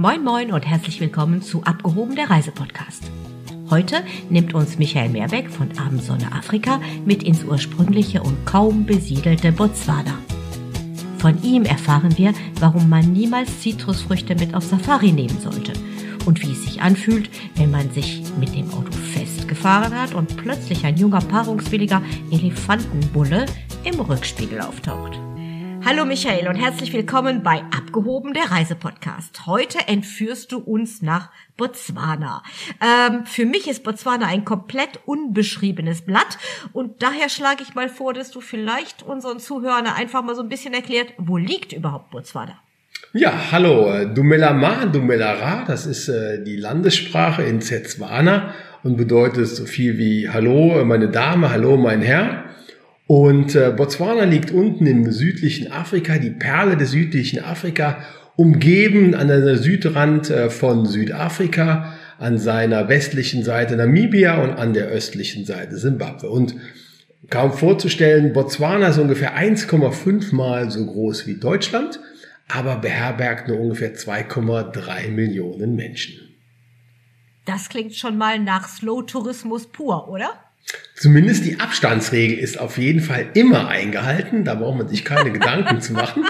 [0.00, 3.02] Moin Moin und herzlich willkommen zu Abgehoben der Reisepodcast.
[3.68, 10.14] Heute nimmt uns Michael Meerbeck von Abendsonne Afrika mit ins ursprüngliche und kaum besiedelte Botswana.
[11.18, 15.74] Von ihm erfahren wir, warum man niemals Zitrusfrüchte mit auf Safari nehmen sollte
[16.24, 20.86] und wie es sich anfühlt, wenn man sich mit dem Auto festgefahren hat und plötzlich
[20.86, 23.44] ein junger paarungswilliger Elefantenbulle
[23.84, 25.20] im Rückspiegel auftaucht.
[25.82, 29.46] Hallo Michael und herzlich willkommen bei Abgehoben der Reisepodcast.
[29.46, 32.42] Heute entführst du uns nach Botswana.
[32.80, 36.38] Ähm, für mich ist Botswana ein komplett unbeschriebenes Blatt
[36.72, 40.50] und daher schlage ich mal vor, dass du vielleicht unseren Zuhörern einfach mal so ein
[40.50, 42.60] bisschen erklärt, wo liegt überhaupt Botswana?
[43.12, 49.64] Ja, hallo, äh, Dumelama, Dumelara, das ist äh, die Landessprache in Setswana und bedeutet so
[49.64, 52.44] viel wie Hallo, meine Dame, Hallo, mein Herr.
[53.10, 58.04] Und äh, Botswana liegt unten im südlichen Afrika, die Perle des südlichen Afrika,
[58.36, 64.86] umgeben an der Südrand äh, von Südafrika, an seiner westlichen Seite Namibia und an der
[64.86, 66.30] östlichen Seite Simbabwe.
[66.30, 66.54] Und
[67.30, 71.98] kaum vorzustellen, Botswana ist ungefähr 1,5 mal so groß wie Deutschland,
[72.46, 76.14] aber beherbergt nur ungefähr 2,3 Millionen Menschen.
[77.44, 80.30] Das klingt schon mal nach Slow-Tourismus pur, oder?
[80.94, 84.44] Zumindest die Abstandsregel ist auf jeden Fall immer eingehalten.
[84.44, 86.24] Da braucht man sich keine Gedanken zu machen.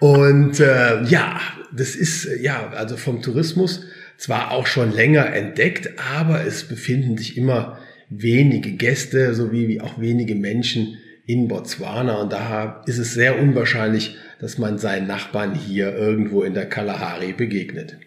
[0.00, 1.40] Und äh, ja,
[1.72, 3.82] das ist ja also vom Tourismus
[4.16, 10.34] zwar auch schon länger entdeckt, aber es befinden sich immer wenige Gäste sowie auch wenige
[10.34, 16.42] Menschen in Botswana und daher ist es sehr unwahrscheinlich, dass man seinen Nachbarn hier irgendwo
[16.42, 17.98] in der Kalahari begegnet.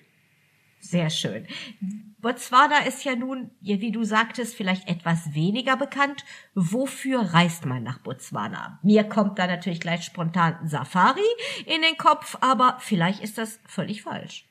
[0.80, 1.46] Sehr schön.
[2.22, 6.26] Botswana ist ja nun, wie du sagtest, vielleicht etwas weniger bekannt.
[6.54, 8.80] Wofür reist man nach Botswana?
[8.84, 11.22] Mir kommt da natürlich gleich spontan Safari
[11.66, 14.46] in den Kopf, aber vielleicht ist das völlig falsch.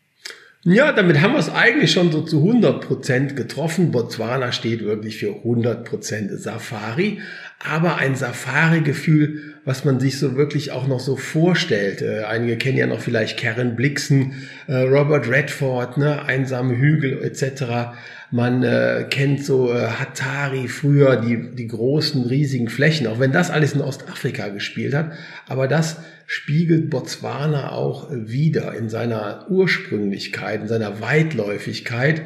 [0.64, 3.92] Ja, damit haben wir es eigentlich schon so zu 100 Prozent getroffen.
[3.92, 7.20] Botswana steht wirklich für 100 Prozent Safari,
[7.58, 12.02] aber ein Safari-Gefühl, was man sich so wirklich auch noch so vorstellt.
[12.02, 17.97] Äh, einige kennen ja noch vielleicht Karen Blixen, äh, Robert Redford, ne, einsame Hügel etc.
[18.30, 23.51] Man äh, kennt so äh, Hatari früher, die, die großen, riesigen Flächen, auch wenn das
[23.51, 25.13] alles in Ostafrika gespielt hat.
[25.48, 32.23] Aber das spiegelt Botswana auch wieder in seiner Ursprünglichkeit, in seiner Weitläufigkeit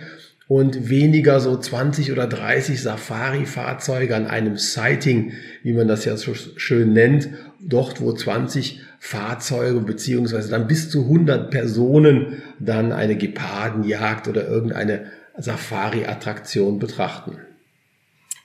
[0.49, 5.33] und weniger so 20 oder 30 Safari-Fahrzeuge an einem Sighting,
[5.63, 7.29] wie man das ja so schön nennt,
[7.61, 15.11] dort wo 20 Fahrzeuge beziehungsweise dann bis zu 100 Personen dann eine Gepardenjagd oder irgendeine
[15.37, 17.39] Safari-Attraktion betrachten.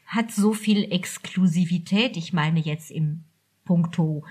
[0.06, 3.26] Hat so viel Exklusivität, ich meine jetzt im
[3.66, 4.24] Punkto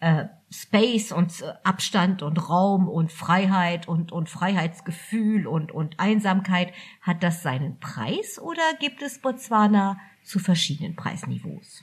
[0.00, 6.72] äh, Space und äh, Abstand und Raum und Freiheit und, und Freiheitsgefühl und, und Einsamkeit,
[7.00, 11.82] hat das seinen Preis oder gibt es Botswana zu verschiedenen Preisniveaus?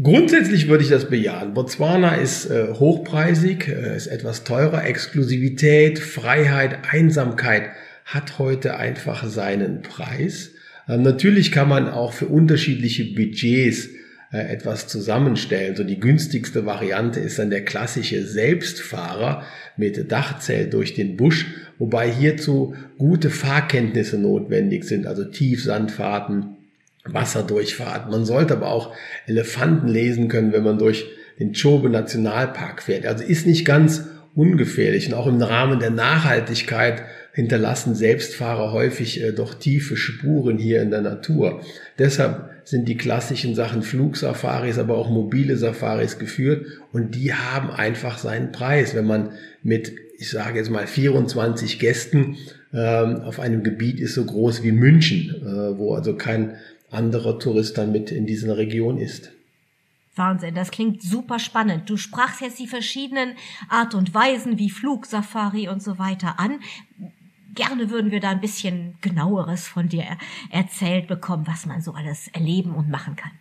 [0.00, 1.54] Grundsätzlich würde ich das bejahen.
[1.54, 4.84] Botswana ist äh, hochpreisig, äh, ist etwas teurer.
[4.84, 7.70] Exklusivität, Freiheit, Einsamkeit
[8.04, 10.52] hat heute einfach seinen Preis.
[10.88, 13.88] Ähm, natürlich kann man auch für unterschiedliche Budgets
[14.30, 15.74] etwas zusammenstellen.
[15.74, 19.42] So die günstigste Variante ist dann der klassische Selbstfahrer
[19.76, 21.46] mit Dachzelt durch den Busch,
[21.78, 26.56] wobei hierzu gute Fahrkenntnisse notwendig sind, also Tiefsandfahrten,
[27.04, 28.10] Wasserdurchfahrten.
[28.10, 28.94] Man sollte aber auch
[29.26, 31.06] Elefanten lesen können, wenn man durch
[31.38, 33.06] den Chobe Nationalpark fährt.
[33.06, 37.02] Also ist nicht ganz ungefährlich und auch im Rahmen der Nachhaltigkeit
[37.32, 41.62] hinterlassen Selbstfahrer häufig äh, doch tiefe Spuren hier in der Natur.
[41.98, 48.18] Deshalb sind die klassischen Sachen Flugsafaris, aber auch mobile Safaris geführt und die haben einfach
[48.18, 48.94] seinen Preis.
[48.94, 49.30] Wenn man
[49.62, 52.36] mit, ich sage jetzt mal 24 Gästen
[52.74, 56.56] ähm, auf einem Gebiet ist so groß wie München, äh, wo also kein
[56.90, 59.32] anderer Tourist dann mit in dieser Region ist.
[60.14, 61.88] Wahnsinn, das klingt super spannend.
[61.88, 63.34] Du sprachst jetzt die verschiedenen
[63.70, 66.60] Art und Weisen wie Flugsafari und so weiter an
[67.58, 70.04] gerne würden wir da ein bisschen genaueres von dir
[70.50, 73.32] erzählt bekommen, was man so alles erleben und machen kann.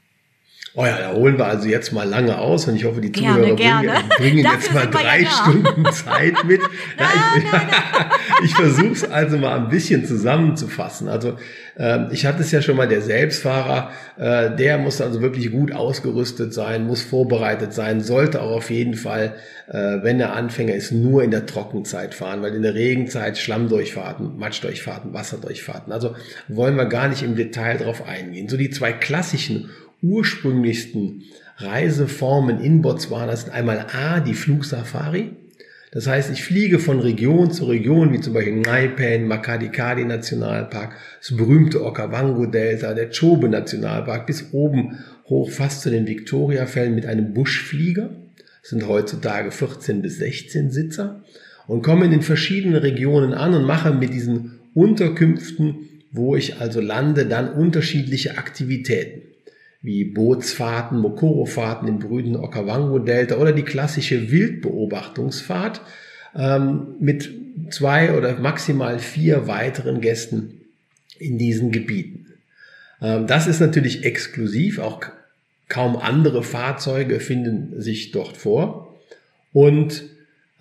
[0.76, 3.56] Oh ja, da holen wir also jetzt mal lange aus und ich hoffe, die Zuhörer
[3.56, 6.62] gerne, bringen, bringen jetzt mal drei ja Stunden Zeit mit.
[6.98, 7.06] Na,
[7.38, 11.08] ich, ich versuche es also mal ein bisschen zusammenzufassen.
[11.08, 11.38] Also
[11.78, 15.72] äh, ich hatte es ja schon mal, der Selbstfahrer, äh, der muss also wirklich gut
[15.72, 19.36] ausgerüstet sein, muss vorbereitet sein, sollte auch auf jeden Fall,
[19.68, 24.38] äh, wenn er Anfänger ist, nur in der Trockenzeit fahren, weil in der Regenzeit Schlammdurchfahrten,
[24.38, 25.94] Matschdurchfahrten, Wasserdurchfahrten.
[25.94, 26.16] Also
[26.48, 28.50] wollen wir gar nicht im Detail drauf eingehen.
[28.50, 29.70] So die zwei klassischen
[30.02, 31.24] ursprünglichsten
[31.58, 35.32] Reiseformen in Botswana sind einmal A, die Flugsafari.
[35.92, 41.36] Das heißt, ich fliege von Region zu Region, wie zum Beispiel Ngaipan, Makadikadi Nationalpark, das
[41.36, 47.34] berühmte Okavango Delta, der Chobe Nationalpark, bis oben hoch fast zu den Victoria-Fällen mit einem
[47.34, 48.10] Buschflieger.
[48.62, 51.24] Das sind heutzutage 14 bis 16 Sitzer
[51.68, 56.82] und komme in den verschiedenen Regionen an und mache mit diesen Unterkünften, wo ich also
[56.82, 59.37] lande, dann unterschiedliche Aktivitäten
[59.82, 65.82] wie Bootsfahrten, Mokoro-Fahrten im brüden Okavango-Delta oder die klassische Wildbeobachtungsfahrt
[66.36, 67.30] ähm, mit
[67.70, 70.62] zwei oder maximal vier weiteren Gästen
[71.20, 72.26] in diesen Gebieten.
[73.02, 75.02] Ähm, das ist natürlich exklusiv, auch
[75.70, 78.98] kaum andere Fahrzeuge finden sich dort vor
[79.54, 80.04] und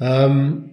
[0.00, 0.70] ähm,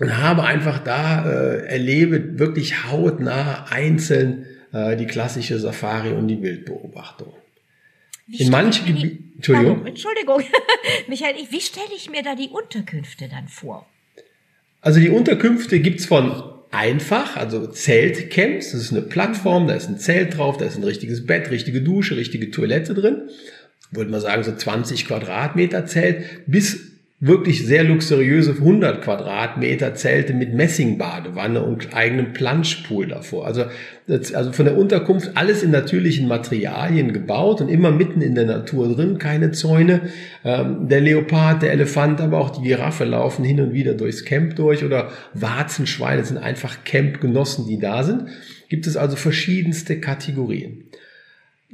[0.00, 6.40] und habe einfach da äh, erlebe wirklich hautnah einzeln äh, die klassische Safari und die
[6.42, 7.34] Wildbeobachtung.
[8.26, 9.32] Wie in manchen Gebieten.
[9.36, 9.74] Entschuldigung.
[9.74, 10.42] Pardon, Entschuldigung.
[11.08, 13.86] Michael, wie stelle ich mir da die Unterkünfte dann vor?
[14.80, 19.98] Also die Unterkünfte gibt's von einfach, also Zeltcamps, das ist eine Plattform, da ist ein
[19.98, 23.28] Zelt drauf, da ist ein richtiges Bett, richtige Dusche, richtige Toilette drin.
[23.90, 26.91] Würde man sagen, so 20 Quadratmeter Zelt, bis
[27.24, 33.46] wirklich sehr luxuriöse 100 Quadratmeter Zelte mit Messingbadewanne und eigenem Planschpool davor.
[33.46, 33.66] Also,
[34.08, 38.92] also von der Unterkunft alles in natürlichen Materialien gebaut und immer mitten in der Natur
[38.92, 40.00] drin, keine Zäune.
[40.44, 44.56] Ähm, der Leopard, der Elefant, aber auch die Giraffe laufen hin und wieder durchs Camp
[44.56, 48.24] durch oder Warzenschweine sind einfach Campgenossen, die da sind.
[48.68, 50.86] Gibt es also verschiedenste Kategorien.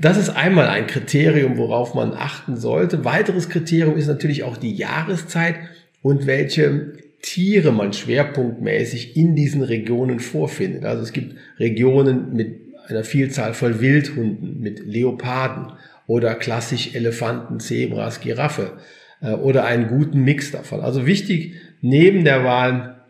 [0.01, 3.05] Das ist einmal ein Kriterium, worauf man achten sollte.
[3.05, 5.57] Weiteres Kriterium ist natürlich auch die Jahreszeit
[6.03, 10.85] und welche Tiere man schwerpunktmäßig in diesen Regionen vorfindet.
[10.85, 15.73] Also es gibt Regionen mit einer Vielzahl von Wildhunden, mit Leoparden
[16.07, 18.79] oder klassisch Elefanten, Zebras, Giraffe
[19.21, 20.81] äh, oder einen guten Mix davon.
[20.81, 23.01] Also wichtig neben der Wahl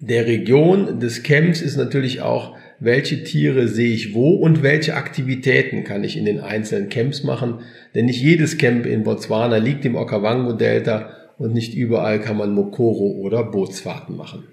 [0.00, 5.84] der Region des Camps ist natürlich auch welche Tiere sehe ich wo und welche Aktivitäten
[5.84, 7.60] kann ich in den einzelnen Camps machen.
[7.94, 13.18] Denn nicht jedes Camp in Botswana liegt im Okavango-Delta und nicht überall kann man Mokoro
[13.20, 14.44] oder Bootsfahrten machen.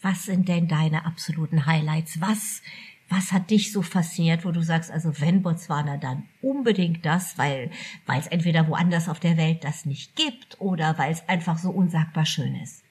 [0.00, 2.20] Was sind denn deine absoluten Highlights?
[2.20, 2.62] Was,
[3.08, 7.70] was hat dich so fasziniert, wo du sagst, also wenn Botswana, dann unbedingt das, weil,
[8.06, 11.70] weil es entweder woanders auf der Welt das nicht gibt oder weil es einfach so
[11.70, 12.82] unsagbar schön ist?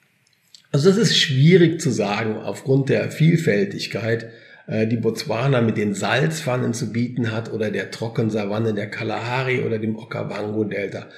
[0.72, 4.30] Also das ist schwierig zu sagen aufgrund der Vielfältigkeit
[4.68, 9.96] die Botswana mit den Salzpfannen zu bieten hat oder der Trockensavanne der Kalahari oder dem
[9.96, 11.08] Okavango-Delta.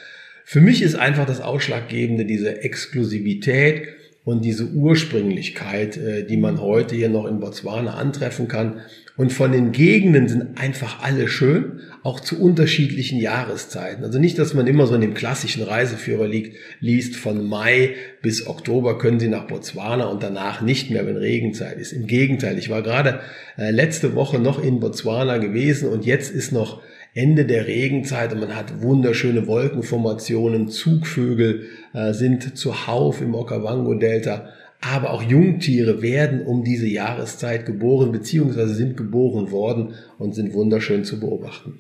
[0.44, 3.88] Für mich ist einfach das Ausschlaggebende diese Exklusivität
[4.25, 8.81] und diese Ursprünglichkeit, äh, die man heute hier noch in Botswana antreffen kann.
[9.16, 14.02] Und von den Gegenden sind einfach alle schön, auch zu unterschiedlichen Jahreszeiten.
[14.02, 18.49] Also nicht, dass man immer so in dem klassischen Reiseführer liegt, liest, von Mai bis
[18.49, 21.93] Oktober können Sie nach Botswana und danach nicht mehr, wenn Regenzeit ist.
[21.93, 23.20] Im Gegenteil, ich war gerade
[23.56, 26.82] äh, letzte Woche noch in Botswana gewesen und jetzt ist noch
[27.14, 34.49] Ende der Regenzeit und man hat wunderschöne Wolkenformationen, Zugvögel äh, sind zuhauf im Okavango-Delta
[34.85, 41.05] aber auch Jungtiere werden um diese Jahreszeit geboren beziehungsweise sind geboren worden und sind wunderschön
[41.05, 41.79] zu beobachten.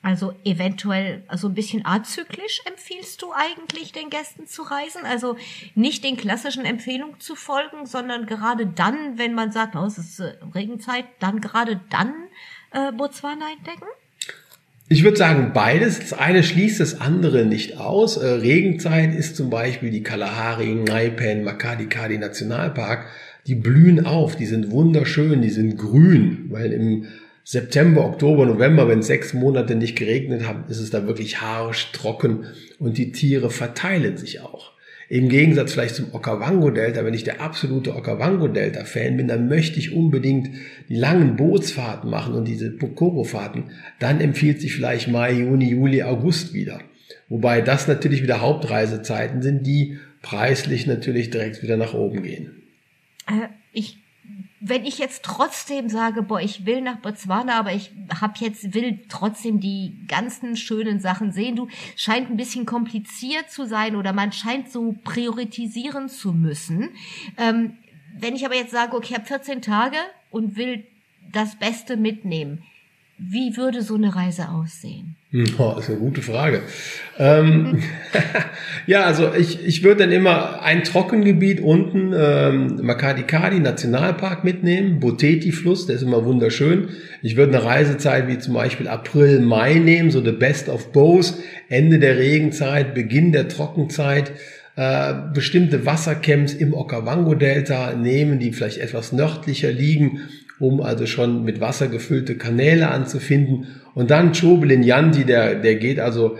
[0.00, 5.04] Also eventuell, also ein bisschen azyklisch empfiehlst du eigentlich den Gästen zu reisen?
[5.04, 5.36] Also
[5.74, 10.20] nicht den klassischen Empfehlungen zu folgen, sondern gerade dann, wenn man sagt, oh, es ist
[10.20, 12.14] äh, Regenzeit, dann gerade dann
[12.70, 13.86] äh, Botswana entdecken?
[14.90, 15.98] Ich würde sagen, beides.
[15.98, 18.16] Das eine schließt das andere nicht aus.
[18.16, 23.06] Äh, Regenzeit ist zum Beispiel die Kalahari, Ngaipan, Makadikadi Nationalpark.
[23.46, 27.04] Die blühen auf, die sind wunderschön, die sind grün, weil im
[27.44, 32.44] September, Oktober, November, wenn sechs Monate nicht geregnet haben, ist es da wirklich harsch, trocken
[32.78, 34.72] und die Tiere verteilen sich auch.
[35.10, 40.50] Im Gegensatz vielleicht zum Okavango-Delta, wenn ich der absolute Okavango-Delta-Fan bin, dann möchte ich unbedingt
[40.90, 43.70] die langen Bootsfahrten machen und diese Pokoro-Fahrten.
[43.98, 46.80] Dann empfiehlt sich vielleicht Mai, Juni, Juli, August wieder.
[47.30, 52.62] Wobei das natürlich wieder Hauptreisezeiten sind, die preislich natürlich direkt wieder nach oben gehen.
[53.26, 53.98] Äh, ich
[54.60, 59.00] wenn ich jetzt trotzdem sage, boah, ich will nach Botswana, aber ich hab jetzt will
[59.08, 64.32] trotzdem die ganzen schönen Sachen sehen, du scheint ein bisschen kompliziert zu sein oder man
[64.32, 66.90] scheint so priorisieren zu müssen.
[67.36, 67.78] Ähm,
[68.18, 69.96] wenn ich aber jetzt sage, okay, ich habe 14 Tage
[70.30, 70.84] und will
[71.32, 72.64] das Beste mitnehmen,
[73.18, 75.16] wie würde so eine Reise aussehen?
[75.58, 76.62] Oh, ist eine gute Frage.
[77.18, 77.82] Ähm,
[78.86, 85.86] ja, also ich, ich würde dann immer ein Trockengebiet unten, ähm, Makadikadi Nationalpark mitnehmen, Boteti-Fluss,
[85.86, 86.88] der ist immer wunderschön.
[87.22, 91.34] Ich würde eine Reisezeit wie zum Beispiel April, Mai nehmen, so the best of both,
[91.68, 94.32] Ende der Regenzeit, Beginn der Trockenzeit
[94.76, 100.20] äh, bestimmte Wassercamps im Okavango-Delta nehmen, die vielleicht etwas nördlicher liegen,
[100.60, 103.66] um also schon mit Wasser gefüllte Kanäle anzufinden.
[103.94, 106.36] Und dann Chobelinyanti, der, der geht also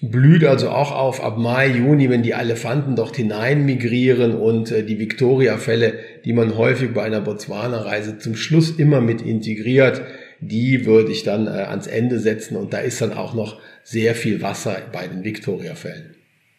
[0.00, 4.84] blüht also auch auf ab Mai, Juni, wenn die Elefanten dort hinein migrieren und äh,
[4.84, 10.02] die Victoria-Fälle, die man häufig bei einer Botswana-Reise zum Schluss immer mit integriert,
[10.40, 14.14] die würde ich dann äh, ans Ende setzen und da ist dann auch noch sehr
[14.14, 16.14] viel Wasser bei den Victoria-Fällen.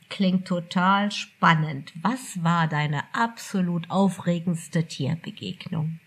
[0.09, 1.91] Klingt total spannend.
[2.01, 5.99] Was war deine absolut aufregendste Tierbegegnung?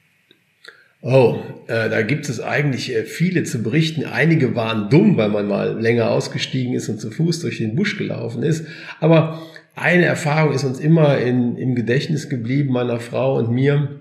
[1.03, 4.05] Oh, äh, da gibt es eigentlich äh, viele zu berichten.
[4.05, 7.97] Einige waren dumm, weil man mal länger ausgestiegen ist und zu Fuß durch den Busch
[7.97, 8.67] gelaufen ist.
[9.01, 9.41] Aber
[9.75, 14.01] eine Erfahrung ist uns immer in, im Gedächtnis geblieben, meiner Frau und mir,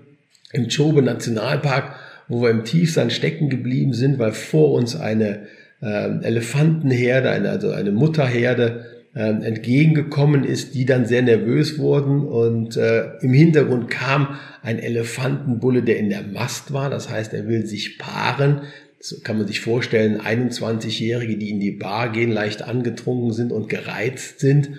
[0.52, 1.94] im Chobe Nationalpark,
[2.28, 5.46] wo wir im Tiefsand stecken geblieben sind, weil vor uns eine
[5.80, 13.16] äh, Elefantenherde, eine, also eine Mutterherde, entgegengekommen ist, die dann sehr nervös wurden und äh,
[13.20, 17.98] im Hintergrund kam ein Elefantenbulle, der in der Mast war, das heißt, er will sich
[17.98, 18.62] paaren.
[19.00, 23.68] So kann man sich vorstellen, 21-Jährige, die in die Bar gehen, leicht angetrunken sind und
[23.68, 24.78] gereizt sind.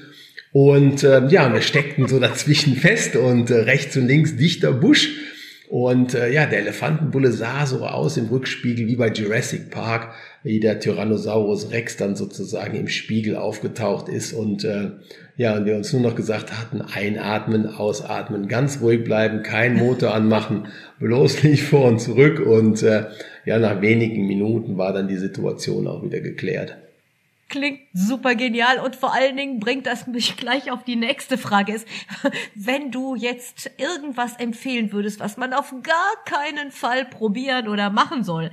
[0.51, 5.09] Und äh, ja, wir steckten so dazwischen fest und äh, rechts und links dichter Busch.
[5.71, 10.13] Und äh, ja, der Elefantenbulle sah so aus im Rückspiegel wie bei Jurassic Park,
[10.43, 14.33] wie der Tyrannosaurus Rex dann sozusagen im Spiegel aufgetaucht ist.
[14.33, 14.89] Und äh,
[15.37, 20.13] ja, und wir uns nur noch gesagt hatten, einatmen, ausatmen, ganz ruhig bleiben, kein Motor
[20.13, 20.67] anmachen,
[20.99, 22.45] bloß nicht vor und zurück.
[22.45, 23.05] Und äh,
[23.45, 26.75] ja, nach wenigen Minuten war dann die Situation auch wieder geklärt.
[27.51, 31.73] Klingt super genial und vor allen Dingen bringt das mich gleich auf die nächste Frage
[31.73, 31.85] ist,
[32.55, 38.23] wenn du jetzt irgendwas empfehlen würdest, was man auf gar keinen Fall probieren oder machen
[38.23, 38.51] soll,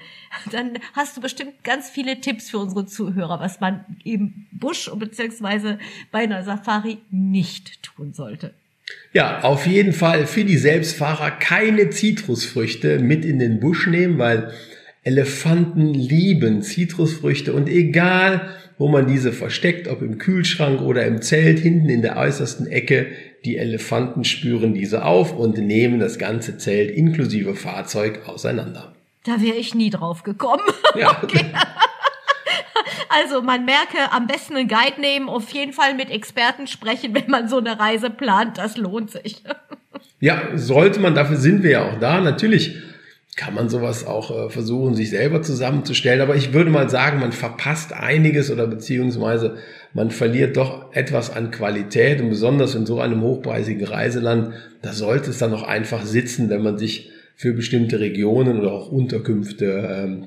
[0.50, 5.78] dann hast du bestimmt ganz viele Tipps für unsere Zuhörer, was man im Busch beziehungsweise
[6.10, 8.52] bei einer Safari nicht tun sollte.
[9.12, 14.52] Ja, auf jeden Fall für die Selbstfahrer keine Zitrusfrüchte mit in den Busch nehmen, weil
[15.04, 21.58] Elefanten lieben Zitrusfrüchte und egal wo man diese versteckt, ob im Kühlschrank oder im Zelt,
[21.58, 23.06] hinten in der äußersten Ecke.
[23.44, 28.94] Die Elefanten spüren diese auf und nehmen das ganze Zelt inklusive Fahrzeug auseinander.
[29.24, 30.62] Da wäre ich nie drauf gekommen.
[30.98, 31.20] Ja.
[31.22, 31.44] okay.
[33.08, 37.30] Also man merke, am besten einen Guide nehmen, auf jeden Fall mit Experten sprechen, wenn
[37.30, 38.58] man so eine Reise plant.
[38.58, 39.42] Das lohnt sich.
[40.20, 42.20] Ja, sollte man, dafür sind wir ja auch da.
[42.20, 42.76] Natürlich
[43.38, 46.20] kann man sowas auch äh, versuchen, sich selber zusammenzustellen.
[46.20, 49.58] Aber ich würde mal sagen, man verpasst einiges oder beziehungsweise
[49.94, 55.30] man verliert doch etwas an Qualität und besonders in so einem hochpreisigen Reiseland, da sollte
[55.30, 60.26] es dann auch einfach sitzen, wenn man sich für bestimmte Regionen oder auch Unterkünfte ähm,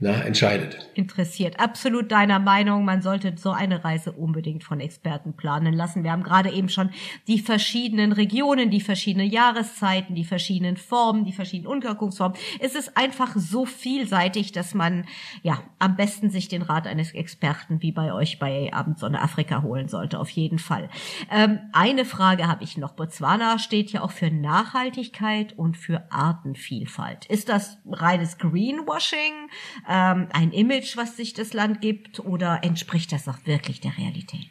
[0.00, 0.78] na, entscheidet.
[0.94, 1.58] Interessiert.
[1.58, 2.84] Absolut deiner Meinung.
[2.84, 6.04] Man sollte so eine Reise unbedingt von Experten planen lassen.
[6.04, 6.90] Wir haben gerade eben schon
[7.26, 12.38] die verschiedenen Regionen, die verschiedenen Jahreszeiten, die verschiedenen Formen, die verschiedenen Unterkunftsformen.
[12.60, 15.04] Es ist einfach so vielseitig, dass man,
[15.42, 19.88] ja, am besten sich den Rat eines Experten wie bei euch bei Abendsonne Afrika holen
[19.88, 20.20] sollte.
[20.20, 20.90] Auf jeden Fall.
[21.28, 22.92] Ähm, eine Frage habe ich noch.
[22.92, 27.26] Botswana steht ja auch für Nachhaltigkeit und für Artenvielfalt.
[27.26, 29.48] Ist das reines Greenwashing?
[29.88, 34.48] Ähm, ein Image, was sich das Land gibt, oder entspricht das auch wirklich der Realität?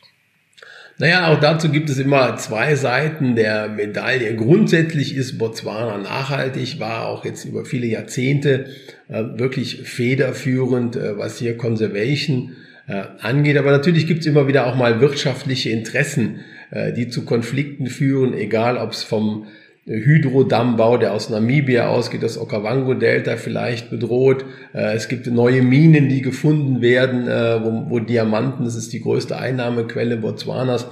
[1.00, 4.36] Naja, auch dazu gibt es immer zwei Seiten der Medaille.
[4.36, 8.66] Grundsätzlich ist Botswana nachhaltig, war auch jetzt über viele Jahrzehnte
[9.08, 12.56] äh, wirklich federführend, äh, was hier Conservation
[12.88, 13.58] äh, angeht.
[13.58, 16.40] Aber natürlich gibt es immer wieder auch mal wirtschaftliche Interessen,
[16.72, 19.46] äh, die zu Konflikten führen, egal ob es vom
[19.88, 24.44] Hydrodammbau, der aus Namibia ausgeht, das Okavango-Delta vielleicht bedroht.
[24.74, 29.02] Äh, es gibt neue Minen, die gefunden werden, äh, wo, wo Diamanten, das ist die
[29.02, 30.88] größte Einnahmequelle Botswanas,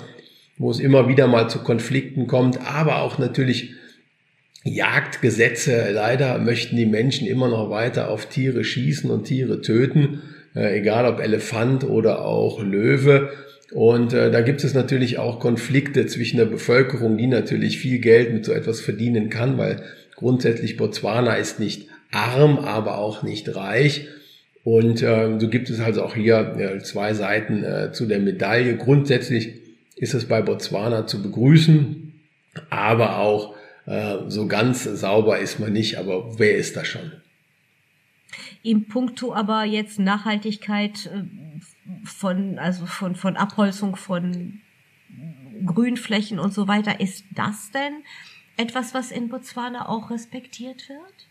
[0.57, 3.73] wo es immer wieder mal zu Konflikten kommt, aber auch natürlich
[4.63, 5.91] Jagdgesetze.
[5.91, 10.21] Leider möchten die Menschen immer noch weiter auf Tiere schießen und Tiere töten,
[10.55, 13.29] äh, egal ob Elefant oder auch Löwe.
[13.71, 18.33] Und äh, da gibt es natürlich auch Konflikte zwischen der Bevölkerung, die natürlich viel Geld
[18.33, 19.81] mit so etwas verdienen kann, weil
[20.15, 24.07] grundsätzlich Botswana ist nicht arm, aber auch nicht reich.
[24.63, 28.77] Und äh, so gibt es also auch hier äh, zwei Seiten äh, zu der Medaille.
[28.77, 29.61] Grundsätzlich
[29.95, 32.13] ist es bei Botswana zu begrüßen,
[32.69, 33.55] aber auch
[33.85, 35.97] äh, so ganz sauber ist man nicht.
[35.97, 37.11] Aber wer ist da schon?
[38.63, 41.23] Im Punkto aber jetzt Nachhaltigkeit äh,
[42.03, 44.61] von, also von, von Abholzung von
[45.65, 46.99] Grünflächen und so weiter.
[46.99, 48.03] Ist das denn
[48.57, 51.27] etwas, was in Botswana auch respektiert wird?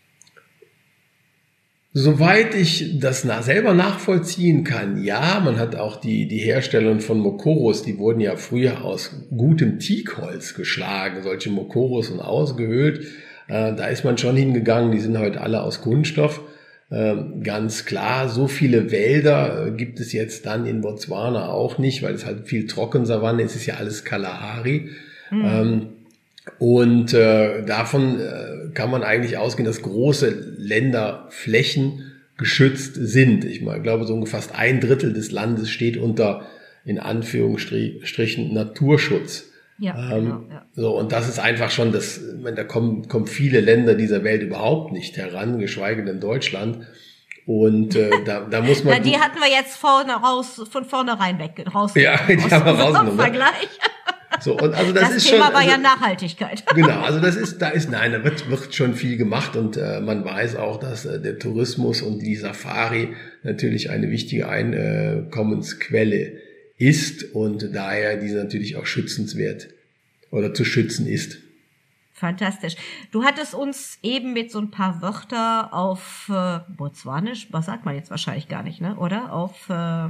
[1.97, 7.19] Soweit ich das na selber nachvollziehen kann, ja, man hat auch die, die Herstellung von
[7.19, 13.05] Mokoros, die wurden ja früher aus gutem Teakholz geschlagen, solche Mokoros und ausgehöhlt.
[13.47, 16.41] Äh, da ist man schon hingegangen, die sind heute alle aus Kunststoff.
[16.89, 22.03] Äh, ganz klar, so viele Wälder äh, gibt es jetzt dann in Botswana auch nicht,
[22.03, 24.89] weil es halt viel Trockensavanne ist, es ist ja alles Kalahari.
[25.31, 25.45] Mhm.
[25.45, 25.87] Ähm,
[26.59, 33.45] und äh, davon äh, kann man eigentlich ausgehen, dass große Länderflächen geschützt sind.
[33.45, 36.45] Ich glaube, so fast ein Drittel des Landes steht unter,
[36.83, 39.51] in Anführungsstrichen, Naturschutz.
[39.77, 40.65] Ja, ähm, genau, ja.
[40.73, 42.21] So, und das ist einfach schon das,
[42.55, 46.85] da kommen, kommen viele Länder dieser Welt überhaupt nicht heran, geschweige denn Deutschland.
[47.45, 48.95] Und äh, da, da muss man.
[48.97, 51.91] Na, die hatten wir jetzt vorne raus, von vornherein weg raus.
[51.95, 53.19] Ja, die haben wir rausgenommen.
[53.19, 53.69] Vergleich.
[54.41, 56.63] So, und also das, das ist Thema schon, war also, ja Nachhaltigkeit.
[56.75, 60.01] Genau, also das ist, da ist, nein, da wird, wird schon viel gemacht und äh,
[60.01, 63.13] man weiß auch, dass äh, der Tourismus und die Safari
[63.43, 66.33] natürlich eine wichtige Einkommensquelle
[66.77, 69.69] ist und daher diese natürlich auch schützenswert
[70.31, 71.39] oder zu schützen ist.
[72.13, 72.75] Fantastisch.
[73.11, 77.95] Du hattest uns eben mit so ein paar Wörter auf äh, Botswanisch, was sagt man
[77.95, 78.95] jetzt wahrscheinlich gar nicht, ne?
[78.95, 79.33] Oder?
[79.33, 80.07] Auf äh,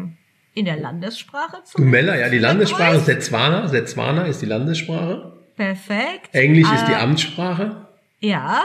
[0.54, 1.78] in der Landessprache zu.
[1.78, 3.68] Dumella, ja, die Landessprache ist Setswana.
[3.68, 5.34] Setswana ist die Landessprache.
[5.56, 6.34] Perfekt.
[6.34, 7.88] Englisch äh, ist die äh, Amtssprache.
[8.20, 8.62] Ja.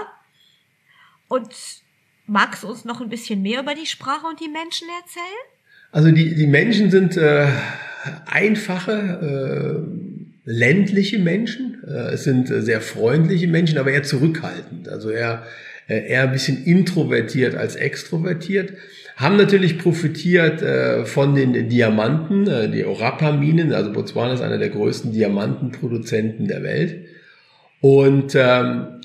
[1.29, 1.49] Und
[2.27, 5.25] magst du uns noch ein bisschen mehr über die Sprache und die Menschen erzählen?
[5.93, 7.49] Also die, die Menschen sind äh,
[8.27, 9.85] einfache,
[10.45, 11.83] äh, ländliche Menschen.
[11.87, 14.89] Äh, es sind äh, sehr freundliche Menschen, aber eher zurückhaltend.
[14.89, 15.45] Also eher,
[15.89, 18.73] äh, eher ein bisschen introvertiert als extrovertiert
[19.21, 23.75] haben natürlich profitiert äh, von den Diamanten, äh, die Orapa-Minen.
[23.75, 27.05] Also Botswana ist einer der größten Diamantenproduzenten der Welt
[27.83, 29.01] und ähm,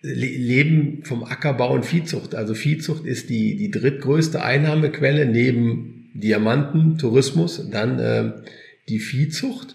[0.00, 2.36] leben vom Ackerbau und Viehzucht.
[2.36, 8.32] Also Viehzucht ist die, die drittgrößte Einnahmequelle neben Diamanten, Tourismus, dann äh,
[8.88, 9.74] die Viehzucht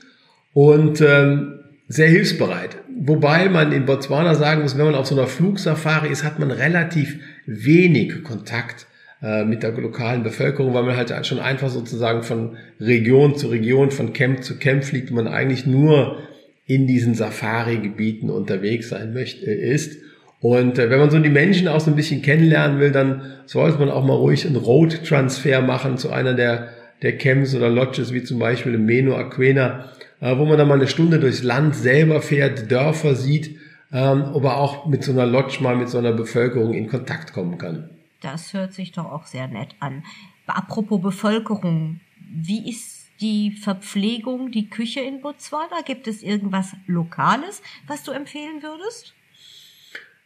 [0.54, 2.78] und ähm, sehr hilfsbereit.
[2.96, 6.52] Wobei man in Botswana sagen muss, wenn man auf so einer Flugsafari ist, hat man
[6.52, 8.88] relativ wenig Kontakt
[9.22, 13.92] äh, mit der lokalen Bevölkerung, weil man halt schon einfach sozusagen von Region zu Region,
[13.92, 16.20] von Camp zu Camp fliegt und man eigentlich nur
[16.66, 19.98] in diesen Safari-Gebieten unterwegs sein möchte, äh, ist.
[20.44, 23.80] Und äh, wenn man so die Menschen auch so ein bisschen kennenlernen will, dann sollte
[23.80, 26.68] man auch mal ruhig einen Road-Transfer machen zu einer der,
[27.02, 29.86] der Camps oder Lodges, wie zum Beispiel im Meno Aquena,
[30.20, 33.56] äh, wo man dann mal eine Stunde durchs Land selber fährt, Dörfer sieht,
[33.94, 37.58] ähm, aber auch mit so einer Lodge mal mit so einer Bevölkerung in Kontakt kommen
[37.58, 37.90] kann.
[38.20, 40.04] Das hört sich doch auch sehr nett an.
[40.46, 45.84] Apropos Bevölkerung, wie ist die Verpflegung, die Küche in Botswana?
[45.86, 49.14] Gibt es irgendwas Lokales, was du empfehlen würdest?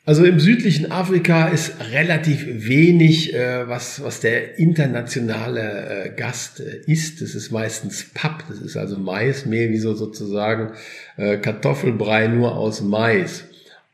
[0.08, 6.78] Also im südlichen Afrika ist relativ wenig, äh, was, was der internationale äh, Gast äh,
[6.90, 7.22] isst.
[7.22, 10.72] Das ist meistens Papp, das ist also Maismehl, wie so sozusagen
[11.18, 13.44] äh, Kartoffelbrei nur aus Mais.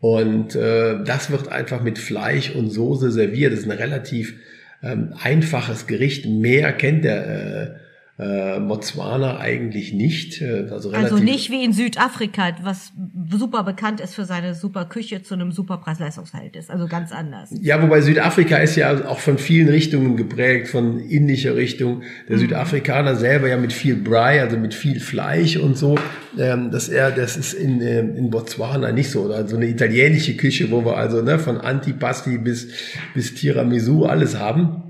[0.01, 3.51] Und äh, das wird einfach mit Fleisch und Soße serviert.
[3.51, 4.35] Das ist ein relativ
[4.83, 6.27] ähm, einfaches Gericht.
[6.27, 7.79] Mehr kennt der
[8.23, 10.41] äh, Botswana eigentlich nicht.
[10.41, 12.93] Äh, also, also nicht wie in Südafrika, was
[13.31, 16.69] super bekannt ist für seine super Küche zu einem super Preis-Leistungsverhältnis.
[16.69, 17.49] Also ganz anders.
[17.61, 22.03] Ja, wobei Südafrika ist ja auch von vielen Richtungen geprägt, von indischer Richtung.
[22.29, 22.41] Der mhm.
[22.41, 25.97] Südafrikaner selber ja mit viel Brei, also mit viel Fleisch und so.
[26.37, 29.23] Ähm, das, er, das ist in, äh, in Botswana nicht so.
[29.23, 32.69] Oder so eine italienische Küche, wo wir also ne, von Antipasti bis,
[33.13, 34.83] bis Tiramisu alles haben.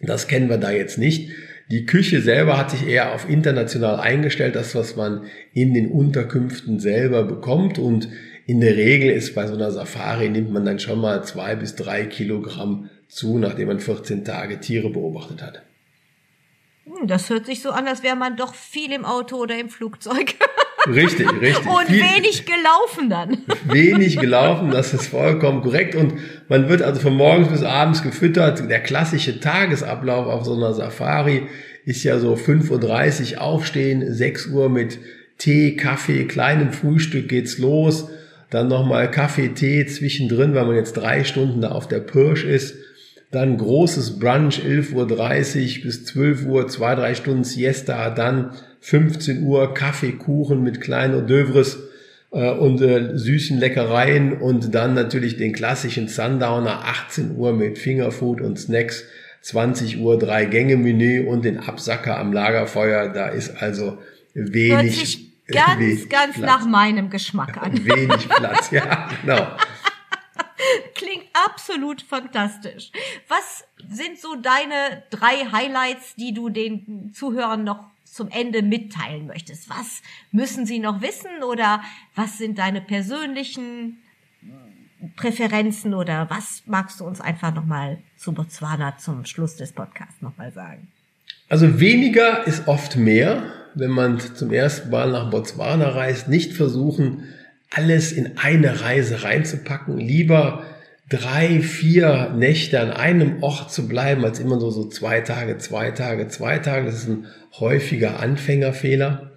[0.00, 1.30] Das kennen wir da jetzt nicht.
[1.70, 6.80] Die Küche selber hat sich eher auf international eingestellt, das, was man in den Unterkünften
[6.80, 7.78] selber bekommt.
[7.78, 8.08] Und
[8.46, 11.76] in der Regel ist bei so einer Safari, nimmt man dann schon mal zwei bis
[11.76, 15.62] drei Kilogramm zu, nachdem man 14 Tage Tiere beobachtet hat.
[16.86, 19.68] Hm, das hört sich so an, als wäre man doch viel im Auto oder im
[19.68, 20.34] Flugzeug.
[20.88, 21.66] Richtig, richtig.
[21.66, 23.38] Und viel, wenig gelaufen dann.
[23.64, 25.94] Wenig gelaufen, das ist vollkommen korrekt.
[25.94, 26.14] Und
[26.48, 28.68] man wird also von morgens bis abends gefüttert.
[28.70, 31.46] Der klassische Tagesablauf auf so einer Safari
[31.84, 34.98] ist ja so 5.30 Uhr aufstehen, 6 Uhr mit
[35.38, 38.08] Tee, Kaffee, kleinem Frühstück geht's los.
[38.50, 42.74] Dann nochmal Kaffee, Tee zwischendrin, weil man jetzt drei Stunden da auf der Pirsch ist.
[43.30, 44.92] Dann großes Brunch, 11.30
[45.78, 48.10] Uhr bis 12 Uhr, zwei, drei Stunden Siesta.
[48.10, 51.78] Dann 15 Uhr Kaffee, Kuchen mit kleinen Oeuvres
[52.32, 58.40] äh, und äh, süßen Leckereien und dann natürlich den klassischen Sundowner 18 Uhr mit Fingerfood
[58.40, 59.04] und Snacks,
[59.42, 63.08] 20 Uhr drei Gänge Menü und den Absacker am Lagerfeuer.
[63.08, 63.98] Da ist also
[64.34, 65.26] wenig.
[65.46, 66.46] Ganz, wenig ganz Platz.
[66.46, 67.72] nach meinem Geschmack an.
[67.84, 69.48] Wenig Platz, ja, genau.
[70.94, 72.92] Klingt absolut fantastisch.
[73.26, 79.70] Was sind so deine drei Highlights, die du den Zuhörern noch zum Ende mitteilen möchtest?
[79.70, 81.82] Was müssen sie noch wissen oder
[82.14, 83.98] was sind deine persönlichen
[85.16, 90.52] Präferenzen oder was magst du uns einfach nochmal zu Botswana zum Schluss des Podcasts nochmal
[90.52, 90.88] sagen?
[91.48, 93.42] Also weniger ist oft mehr,
[93.74, 97.24] wenn man zum ersten Mal nach Botswana reist, nicht versuchen,
[97.70, 100.64] alles in eine Reise reinzupacken, lieber
[101.10, 105.90] drei, vier Nächte an einem Ort zu bleiben, als immer so, so zwei Tage, zwei
[105.90, 106.86] Tage, zwei Tage.
[106.86, 107.26] Das ist ein
[107.58, 109.32] häufiger Anfängerfehler.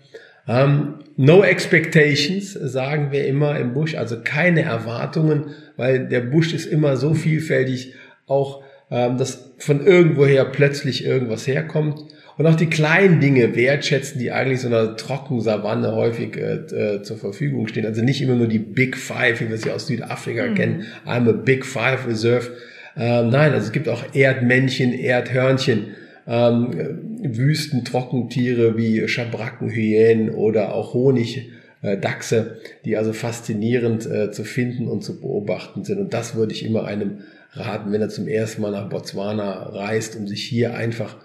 [0.48, 6.68] Ähm, no expectations, sagen wir immer im Busch, also keine Erwartungen, weil der Busch ist
[6.68, 7.96] immer so vielfältig,
[8.28, 12.06] auch ähm, dass von irgendwoher plötzlich irgendwas herkommt.
[12.38, 17.18] Und auch die kleinen Dinge wertschätzen, die eigentlich so einer Trockensavanne häufig äh, äh, zur
[17.18, 17.86] Verfügung stehen.
[17.86, 20.56] Also nicht immer nur die Big Five, wie wir sie aus Südafrika mhm.
[20.56, 20.84] kennen.
[21.06, 22.52] I'm a Big Five Reserve.
[22.98, 25.96] Ähm, nein, also es gibt auch Erdmännchen, Erdhörnchen,
[26.28, 34.44] ähm, Wüsten, Trockentiere wie Schabracken, Hyänen oder auch Honigdachse, äh, die also faszinierend äh, zu
[34.44, 36.00] finden und zu beobachten sind.
[36.00, 37.20] Und das würde ich immer einem
[37.52, 41.16] raten, wenn er zum ersten Mal nach Botswana reist, um sich hier einfach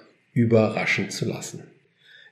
[0.41, 1.63] überraschen zu lassen.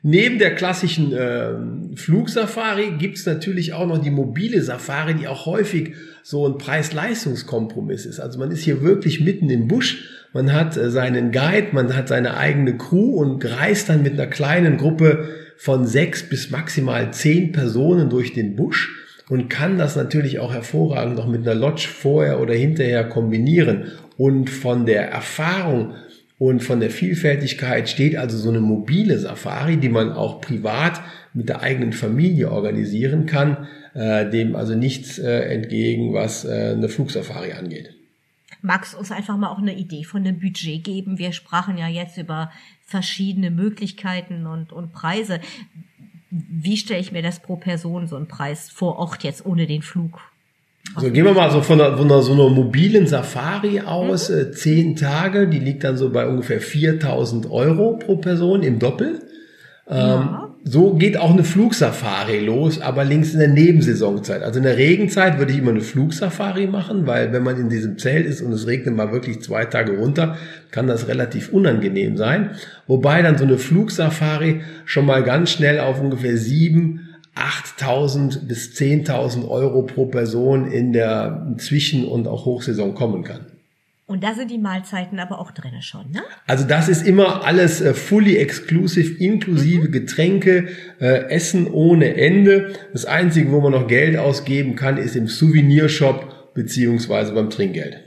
[0.03, 5.47] Neben der klassischen äh, Flugsafari gibt es natürlich auch noch die mobile Safari, die auch
[5.47, 8.21] häufig so ein Preis-Leistungs-Kompromiss ist.
[8.21, 12.09] Also man ist hier wirklich mitten im Busch, man hat äh, seinen Guide, man hat
[12.09, 17.51] seine eigene Crew und reist dann mit einer kleinen Gruppe von sechs bis maximal zehn
[17.51, 18.95] Personen durch den Busch
[19.29, 23.93] und kann das natürlich auch hervorragend noch mit einer Lodge vorher oder hinterher kombinieren.
[24.17, 25.95] Und von der Erfahrung
[26.39, 31.01] und von der Vielfältigkeit steht also so eine mobile Safari, die man auch privat
[31.33, 36.89] mit der eigenen Familie organisieren kann, äh, dem also nichts äh, entgegen, was äh, eine
[36.89, 37.95] Flugsafari angeht.
[38.61, 41.19] Magst du uns einfach mal auch eine Idee von dem Budget geben?
[41.19, 42.51] Wir sprachen ja jetzt über
[42.85, 45.41] verschiedene Möglichkeiten und, und Preise.
[46.31, 49.83] Wie stelle ich mir das pro Person, so einen Preis vor Ort jetzt ohne den
[49.83, 50.21] Flug
[50.99, 54.39] so, gehen wir mal so von, einer, von einer, so einer mobilen Safari aus, mhm.
[54.39, 59.21] äh, zehn Tage, die liegt dann so bei ungefähr 4000 Euro pro Person im Doppel.
[59.89, 60.43] Ähm, ja.
[60.69, 64.43] So geht auch eine Flugsafari los, aber links in der Nebensaisonzeit.
[64.43, 67.97] Also in der Regenzeit würde ich immer eine Flugsafari machen, weil wenn man in diesem
[67.99, 70.37] Zelt ist und es regnet mal wirklich zwei Tage runter,
[70.73, 72.51] kann das relativ unangenehm sein.
[72.89, 77.06] Wobei dann so eine Flugsafari schon mal ganz schnell auf ungefähr sieben
[77.37, 83.47] 8.000 bis 10.000 Euro pro Person in der Zwischen- und auch Hochsaison kommen kann.
[84.07, 86.23] Und da sind die Mahlzeiten aber auch drinne schon, ne?
[86.47, 89.93] Also das ist immer alles äh, fully exclusive, inklusive mhm.
[89.93, 90.69] Getränke,
[91.01, 92.75] äh, Essen ohne Ende.
[92.93, 98.06] Das Einzige, wo man noch Geld ausgeben kann, ist im Souvenirshop beziehungsweise beim Trinkgeld.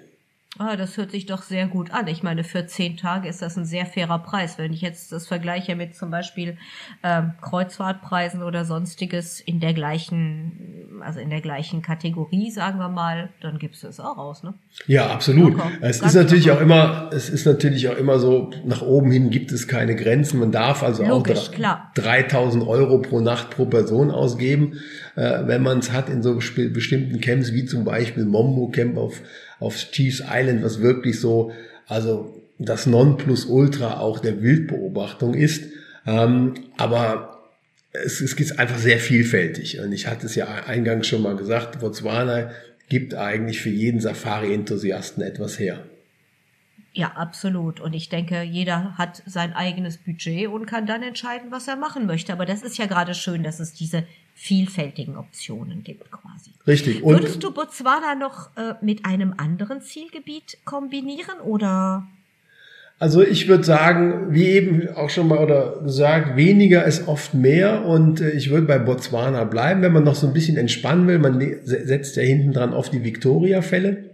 [0.62, 2.08] Ah, das hört sich doch sehr gut an.
[2.08, 4.58] Ich meine, für zehn Tage ist das ein sehr fairer Preis.
[4.58, 6.58] Wenn ich jetzt das vergleiche mit zum Beispiel
[7.02, 13.30] ähm, Kreuzfahrtpreisen oder sonstiges in der gleichen, also in der gleichen Kategorie, sagen wir mal,
[13.40, 14.54] dann gibst du es auch raus, ne?
[14.86, 15.54] Ja, absolut.
[15.54, 15.72] Locker.
[15.80, 16.58] Es Ganz ist natürlich locker.
[16.58, 20.42] auch immer, es ist natürlich auch immer so, nach oben hin gibt es keine Grenzen.
[20.42, 21.92] Man darf also Logisch, auch klar.
[21.96, 24.74] 3000 Euro pro Nacht pro Person ausgeben,
[25.16, 29.22] äh, wenn man es hat in so bestimmten Camps wie zum Beispiel Mombo Camp auf
[29.60, 31.52] auf Chiefs Island, was wirklich so,
[31.88, 35.64] also das Nonplusultra auch der Wildbeobachtung ist.
[36.06, 37.40] Ähm, aber
[37.92, 39.80] es, es ist einfach sehr vielfältig.
[39.80, 42.52] Und ich hatte es ja eingangs schon mal gesagt, Botswana
[42.90, 45.84] gibt eigentlich für jeden Safari-Enthusiasten etwas her.
[46.92, 47.80] Ja, absolut.
[47.80, 52.08] Und ich denke, jeder hat sein eigenes Budget und kann dann entscheiden, was er machen
[52.08, 52.34] möchte.
[52.34, 54.04] Aber das ist ja gerade schön, dass es diese
[54.42, 56.52] vielfältigen Optionen gibt quasi.
[56.66, 57.04] Richtig.
[57.04, 62.08] Und Würdest du Botswana noch äh, mit einem anderen Zielgebiet kombinieren oder?
[63.00, 67.84] Also ich würde sagen, wie eben auch schon mal oder gesagt, weniger ist oft mehr
[67.84, 71.20] und äh, ich würde bei Botswana bleiben, wenn man noch so ein bisschen entspannen will.
[71.20, 74.10] Man setzt ja hinten dran auf die Victoria-Fälle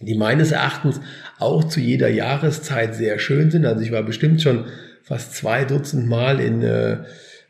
[0.00, 1.00] die meines Erachtens
[1.38, 3.64] auch zu jeder Jahreszeit sehr schön sind.
[3.64, 4.66] Also ich war bestimmt schon
[5.02, 6.98] fast zwei Dutzend Mal in, äh, äh,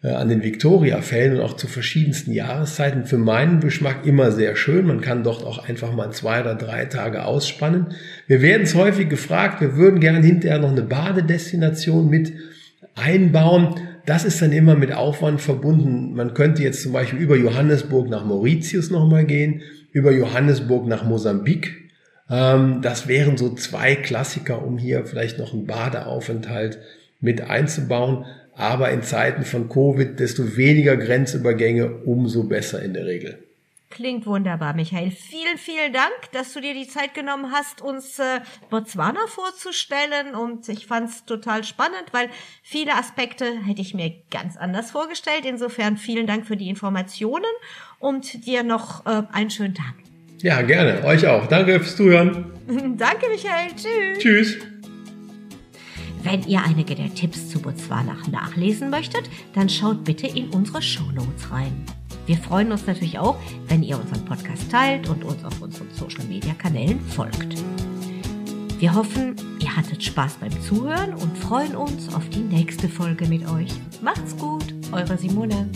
[0.02, 3.04] an den Victoria-Fällen und auch zu verschiedensten Jahreszeiten.
[3.04, 4.86] Für meinen Geschmack immer sehr schön.
[4.86, 7.94] Man kann dort auch einfach mal zwei oder drei Tage ausspannen.
[8.26, 12.32] Wir werden es häufig gefragt, wir würden gerne hinterher noch eine Badedestination mit
[12.94, 13.74] einbauen.
[14.04, 16.14] Das ist dann immer mit Aufwand verbunden.
[16.14, 21.86] Man könnte jetzt zum Beispiel über Johannesburg nach Mauritius nochmal gehen, über Johannesburg nach Mosambik
[22.28, 26.78] ähm, das wären so zwei Klassiker, um hier vielleicht noch einen Badeaufenthalt
[27.20, 28.24] mit einzubauen.
[28.56, 33.38] Aber in Zeiten von Covid, desto weniger Grenzübergänge, umso besser in der Regel.
[33.90, 35.10] Klingt wunderbar, Michael.
[35.10, 40.34] Vielen, vielen Dank, dass du dir die Zeit genommen hast, uns äh, Botswana vorzustellen.
[40.34, 42.28] Und ich fand es total spannend, weil
[42.62, 45.44] viele Aspekte hätte ich mir ganz anders vorgestellt.
[45.46, 47.44] Insofern vielen Dank für die Informationen
[47.98, 49.94] und dir noch äh, einen schönen Tag.
[50.42, 51.04] Ja, gerne.
[51.04, 51.46] Euch auch.
[51.46, 52.52] Danke fürs Zuhören.
[52.98, 53.70] Danke, Michael.
[53.76, 54.18] Tschüss.
[54.18, 54.58] Tschüss.
[56.26, 61.04] Wenn ihr einige der Tipps zu Botswana nachlesen möchtet, dann schaut bitte in unsere Show
[61.14, 61.86] Notes rein.
[62.26, 63.36] Wir freuen uns natürlich auch,
[63.68, 67.62] wenn ihr unseren Podcast teilt und uns auf unseren Social Media Kanälen folgt.
[68.80, 73.48] Wir hoffen, ihr hattet Spaß beim Zuhören und freuen uns auf die nächste Folge mit
[73.48, 73.70] euch.
[74.02, 75.68] Macht's gut, eure Simone.